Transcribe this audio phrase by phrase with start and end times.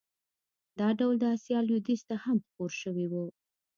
[0.79, 3.13] دا ډول د اسیا لوېدیځ ته هم خپور شوی و.